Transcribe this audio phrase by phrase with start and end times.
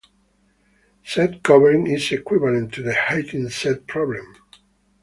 [1.03, 4.33] Set covering is equivalent to the hitting set problem.